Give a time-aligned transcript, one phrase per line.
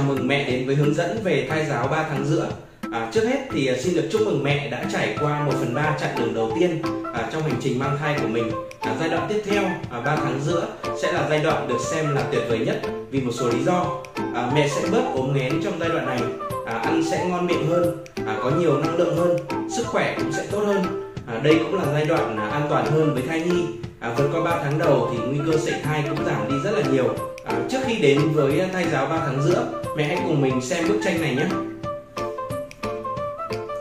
[0.00, 2.48] chào mừng mẹ đến với hướng dẫn về thai giáo 3 tháng giữa.
[2.92, 5.74] À, trước hết thì à, xin được chúc mừng mẹ đã trải qua 1 phần
[5.74, 6.82] 3 chặng đường đầu tiên
[7.14, 8.50] à, trong hành trình mang thai của mình.
[8.80, 10.68] À, giai đoạn tiếp theo, à, 3 tháng giữa
[11.02, 12.80] sẽ là giai đoạn được xem là tuyệt vời nhất
[13.10, 14.02] vì một số lý do.
[14.34, 16.20] À, mẹ sẽ bớt ốm nghén trong giai đoạn này,
[16.66, 19.36] à, ăn sẽ ngon miệng hơn, à, có nhiều năng lượng hơn,
[19.76, 21.12] sức khỏe cũng sẽ tốt hơn.
[21.26, 23.64] À, đây cũng là giai đoạn à, an toàn hơn với thai nhi.
[24.00, 26.70] À, vượt qua 3 tháng đầu thì nguy cơ sảy thai cũng giảm đi rất
[26.70, 27.14] là nhiều
[27.44, 30.60] À, trước khi đến với à, thai giáo 3 tháng giữa, mẹ hãy cùng mình
[30.60, 31.46] xem bức tranh này nhé.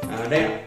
[0.09, 0.59] À, đây ạ.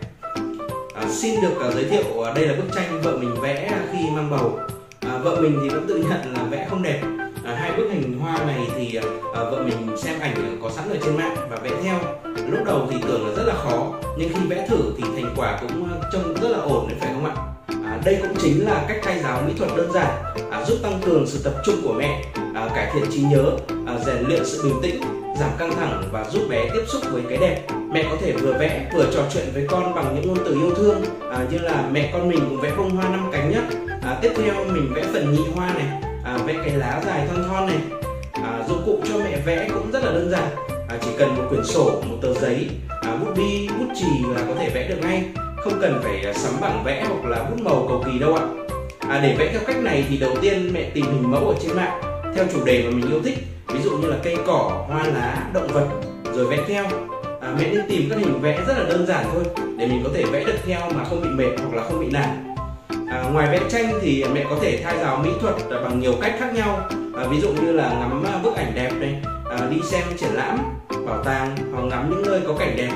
[0.94, 4.10] À, xin được uh, giới thiệu uh, đây là bức tranh vợ mình vẽ khi
[4.10, 4.58] mang bầu.
[5.00, 7.00] À, vợ mình thì vẫn tự nhận là vẽ không đẹp.
[7.44, 10.96] À, hai bức hình hoa này thì uh, vợ mình xem ảnh có sẵn ở
[11.04, 11.98] trên mạng và vẽ theo.
[12.24, 15.58] Lúc đầu thì tưởng là rất là khó, nhưng khi vẽ thử thì thành quả
[15.60, 17.34] cũng trông rất là ổn đấy phải không ạ?
[17.92, 21.00] À, đây cũng chính là cách thay giáo mỹ thuật đơn giản à, giúp tăng
[21.04, 22.24] cường sự tập trung của mẹ
[22.54, 23.44] à, cải thiện trí nhớ
[23.86, 25.00] à, rèn luyện sự bình tĩnh
[25.40, 27.62] giảm căng thẳng và giúp bé tiếp xúc với cái đẹp.
[27.92, 30.74] Mẹ có thể vừa vẽ vừa trò chuyện với con bằng những ngôn từ yêu
[30.76, 33.60] thương à, như là mẹ con mình cũng vẽ bông hoa năm cánh nhé
[34.02, 35.86] à, tiếp theo mình vẽ phần nhị hoa này
[36.24, 37.78] à, vẽ cái lá dài thon thon này.
[38.32, 40.48] À, dụng cụ cho mẹ vẽ cũng rất là đơn giản
[40.88, 44.44] à, chỉ cần một quyển sổ một tờ giấy à, bút bi bút chì là
[44.48, 45.24] có thể vẽ được ngay
[45.64, 48.42] không cần phải à, sắm bảng vẽ hoặc là bút màu cầu kỳ đâu ạ.
[49.08, 51.76] À, để vẽ theo cách này thì đầu tiên mẹ tìm hình mẫu ở trên
[51.76, 52.00] mạng
[52.34, 55.46] theo chủ đề mà mình yêu thích ví dụ như là cây cỏ hoa lá
[55.52, 55.88] động vật
[56.34, 56.84] rồi vẽ theo.
[57.40, 59.44] À, mẹ nên tìm các hình vẽ rất là đơn giản thôi
[59.78, 62.06] để mình có thể vẽ được theo mà không bị mệt hoặc là không bị
[62.10, 62.54] nản.
[63.08, 66.12] À, ngoài vẽ tranh thì mẹ có thể thay giáo mỹ thuật à, bằng nhiều
[66.20, 66.88] cách khác nhau.
[67.16, 69.14] À, ví dụ như là ngắm à, bức ảnh đẹp này
[69.50, 70.58] à, đi xem triển lãm
[71.06, 72.90] bảo tàng hoặc ngắm những nơi có cảnh đẹp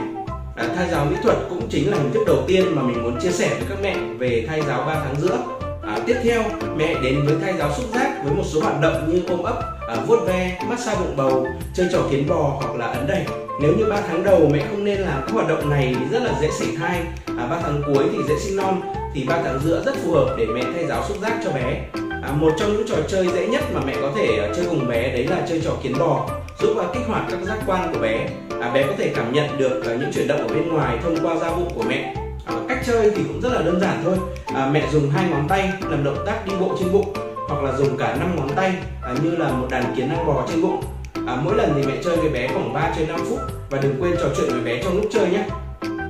[0.56, 3.20] à, thai giáo mỹ thuật cũng chính là hình thức đầu tiên mà mình muốn
[3.20, 5.38] chia sẻ với các mẹ về thai giáo 3 tháng giữa
[5.86, 6.42] À, tiếp theo,
[6.76, 9.60] mẹ đến với thai giáo xúc giác với một số hoạt động như ôm ấp,
[9.88, 13.24] à, vuốt ve, massage bụng bầu, chơi trò kiến bò hoặc là ấn đẩy.
[13.60, 16.22] Nếu như 3 tháng đầu mẹ không nên làm các hoạt động này thì rất
[16.22, 17.00] là dễ sảy thai.
[17.26, 18.80] À, 3 tháng cuối thì dễ sinh non
[19.14, 21.80] thì 3 tháng giữa rất phù hợp để mẹ thay giáo xúc giác cho bé.
[22.22, 24.88] À, một trong những trò chơi dễ nhất mà mẹ có thể à, chơi cùng
[24.88, 26.28] bé đấy là chơi trò kiến bò
[26.60, 28.28] giúp uh, kích hoạt các giác quan của bé.
[28.60, 31.16] À, bé có thể cảm nhận được uh, những chuyển động ở bên ngoài thông
[31.22, 32.14] qua da bụng của mẹ.
[32.46, 34.16] À, cách chơi thì cũng rất là đơn giản thôi.
[34.54, 37.12] À, mẹ dùng hai ngón tay làm động tác đi bộ trên bụng
[37.48, 38.72] hoặc là dùng cả năm ngón tay
[39.02, 40.82] à, như là một đàn kiến đang bò trên bụng.
[41.26, 43.38] À, mỗi lần thì mẹ chơi với bé khoảng 3 trên 5 phút
[43.70, 45.44] và đừng quên trò chuyện với bé trong lúc chơi nhé.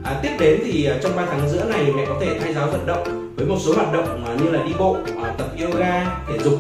[0.05, 2.67] À, tiếp đến thì à, trong 3 tháng giữa này mẹ có thể thay giáo
[2.67, 6.05] vận động với một số hoạt động à, như là đi bộ à, tập yoga
[6.29, 6.55] thể dục.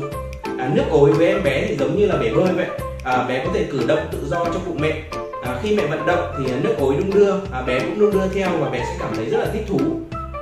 [0.58, 2.66] À, nước ối với em bé thì giống như là bể bơi vậy
[3.06, 5.02] à, bé có thể cử động tự do trong bụng mẹ.
[5.42, 7.32] À, khi mẹ vận động thì nước ối đung đưa.
[7.52, 9.80] À, bé cũng đung đưa theo và bé sẽ cảm thấy rất là thích thú.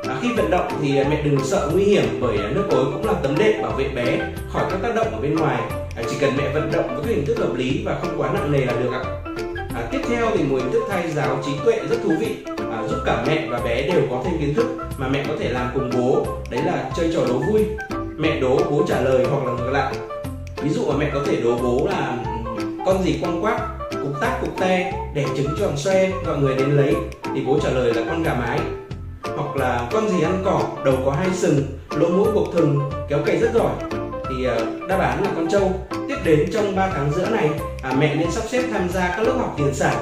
[0.08, 3.12] À, khi vận động thì mẹ đừng sợ nguy hiểm bởi nước ối cũng là
[3.22, 4.18] tấm đệm bảo vệ bé
[4.52, 5.60] khỏi các tác động ở bên ngoài.
[5.96, 8.52] À, chỉ cần mẹ vận động với hình thức hợp lý và không quá nặng
[8.52, 9.02] nề là được ạ.
[9.74, 12.36] À, tiếp theo thì một hình thức thay giáo trí tuệ rất thú vị.
[12.72, 14.66] À, giúp cả mẹ và bé đều có thêm kiến thức
[14.98, 16.26] mà mẹ có thể làm cùng bố.
[16.50, 17.64] Đấy là chơi trò đố vui.
[18.16, 19.94] Mẹ đố bố trả lời hoặc là ngược lại.
[20.62, 22.16] Ví dụ mà mẹ có thể đố bố là
[22.86, 23.60] con gì quăng quác
[24.02, 26.94] cục tác cục te đẻ trứng tròn xoe gọi người đến lấy.
[27.34, 28.60] Thì bố trả lời là con gà mái.
[29.22, 33.18] Hoặc là con gì ăn cỏ đầu có hai sừng lỗ mũi buộc thừng kéo
[33.26, 33.72] cày rất giỏi.
[34.28, 35.72] Thì ờ, đáp án là con trâu.
[36.08, 37.50] Tiếp đến trong 3 tháng giữa này
[37.82, 39.96] à, mẹ nên sắp xếp tham gia các lớp học tiền sản.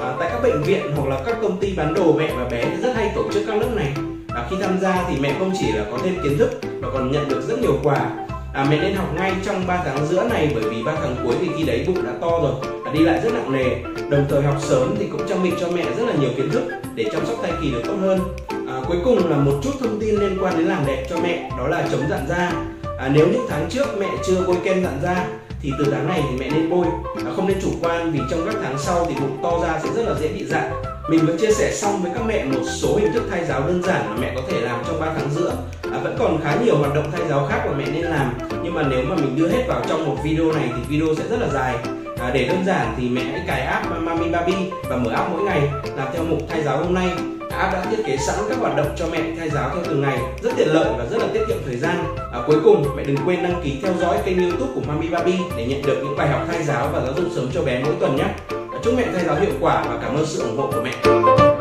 [0.00, 2.64] À, tại các bệnh viện hoặc là các công ty bán đồ mẹ và bé
[2.64, 3.92] thì rất hay tổ chức các lớp này.
[4.28, 7.12] Và khi tham gia thì mẹ không chỉ là có thêm kiến thức mà còn
[7.12, 8.10] nhận được rất nhiều quà
[8.52, 11.34] à, mẹ nên học ngay trong 3 tháng giữa này bởi vì 3 tháng cuối
[11.40, 12.52] thì khi đấy bụng đã to rồi
[12.84, 13.66] và đi lại rất nặng nề.
[14.10, 16.62] Đồng thời học sớm thì cũng trang bị cho mẹ rất là nhiều kiến thức
[16.94, 18.18] để chăm sóc thai kỳ được tốt hơn.
[18.68, 21.50] À, cuối cùng là một chút thông tin liên quan đến làm đẹp cho mẹ
[21.58, 22.52] đó là chống dạn da.
[22.98, 25.26] À, nếu những tháng trước mẹ chưa bôi kem dạn da
[25.62, 26.86] thì từ tháng này thì mẹ nên bôi.
[27.26, 29.88] À, không nên chủ quan vì trong các tháng sau thì bụng to ra sẽ
[29.96, 30.72] rất là dễ bị dạn
[31.08, 33.82] mình vừa chia sẻ xong với các mẹ một số hình thức thai giáo đơn
[33.82, 35.56] giản mà mẹ có thể làm trong 3 tháng giữa.
[35.92, 38.34] À, vẫn còn khá nhiều hoạt động thai giáo khác mà mẹ nên làm.
[38.64, 41.24] Nhưng mà nếu mà mình đưa hết vào trong một video này thì video sẽ
[41.30, 41.74] rất là dài.
[42.18, 44.54] À, để đơn giản thì mẹ hãy cài app Mami Baby
[44.88, 45.60] và mở app mỗi ngày
[45.96, 47.10] làm theo mục thai giáo hôm nay.
[47.50, 50.02] À, app đã thiết kế sẵn các hoạt động cho mẹ thai giáo theo từng
[50.02, 50.18] ngày.
[50.42, 52.16] Rất tiện lợi và rất là tiết kiệm thời gian.
[52.32, 55.34] À, cuối cùng mẹ đừng quên đăng ký theo dõi kênh youtube của Mami Baby
[55.56, 57.94] để nhận được những bài học thai giáo và giáo dục sớm cho bé mỗi
[58.00, 60.82] tuần nhé chúc mẹ thầy giáo hiệu quả và cảm ơn sự ủng hộ của
[60.82, 61.51] mẹ.